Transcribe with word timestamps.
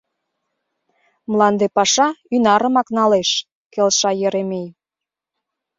Мланде 1.31 1.67
паша 1.75 2.07
ӱнарымак 2.35 2.87
налеш,— 2.97 3.29
келша 3.73 4.11
Еремей. 4.27 4.67